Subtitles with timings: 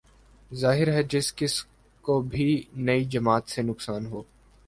[0.51, 1.63] ظاہر ہے جس کس
[2.03, 4.21] کو بھی نئی جماعت سے نقصان ہو